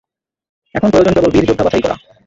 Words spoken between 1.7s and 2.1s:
করা।